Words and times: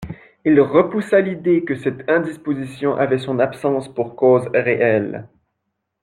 Il 0.45 0.59
repoussa 0.59 1.19
l'idée 1.19 1.63
que 1.63 1.75
cette 1.75 2.09
indisposition 2.09 2.95
avait 2.95 3.19
son 3.19 3.37
absence 3.37 3.87
pour 3.87 4.15
cause 4.15 4.47
réelle. 4.47 5.29